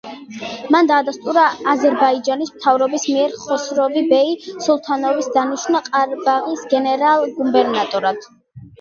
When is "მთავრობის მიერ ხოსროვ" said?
2.55-4.01